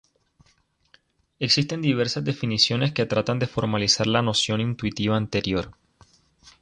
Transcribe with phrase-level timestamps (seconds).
[1.37, 5.75] Existen diversas definiciones que tratan de formalizar la noción intuitiva anterior.